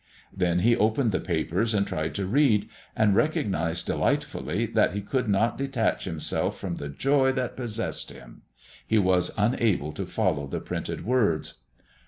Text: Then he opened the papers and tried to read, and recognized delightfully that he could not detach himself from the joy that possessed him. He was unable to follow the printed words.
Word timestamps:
Then 0.35 0.61
he 0.61 0.75
opened 0.75 1.11
the 1.11 1.19
papers 1.19 1.75
and 1.75 1.85
tried 1.85 2.15
to 2.15 2.25
read, 2.25 2.67
and 2.95 3.15
recognized 3.15 3.85
delightfully 3.85 4.65
that 4.65 4.95
he 4.95 5.01
could 5.01 5.29
not 5.29 5.59
detach 5.59 6.05
himself 6.05 6.57
from 6.59 6.77
the 6.77 6.89
joy 6.89 7.31
that 7.33 7.55
possessed 7.55 8.11
him. 8.11 8.41
He 8.87 8.97
was 8.97 9.31
unable 9.37 9.91
to 9.91 10.07
follow 10.07 10.47
the 10.47 10.59
printed 10.59 11.05
words. 11.05 11.59